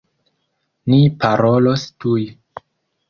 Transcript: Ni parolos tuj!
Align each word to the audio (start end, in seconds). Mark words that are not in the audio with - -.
Ni 0.93 0.99
parolos 1.25 1.87
tuj! 2.03 2.21